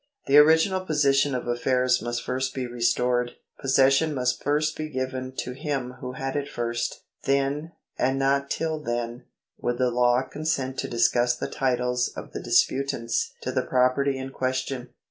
[0.25, 5.51] The original position of affairs must first be restored; possession must first be given to
[5.51, 9.25] him who had it first; then, and not till then,
[9.59, 14.17] would the law con sent to discuss the titles of the disputants to the property
[14.17, 14.89] in question.